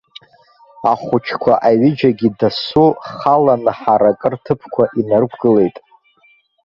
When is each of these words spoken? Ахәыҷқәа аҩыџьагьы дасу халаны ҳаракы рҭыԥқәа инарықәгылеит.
Ахәыҷқәа 0.91 1.53
аҩыџьагьы 1.67 2.29
дасу 2.39 2.89
халаны 3.17 3.71
ҳаракы 3.79 4.27
рҭыԥқәа 4.33 4.83
инарықәгылеит. 4.99 5.75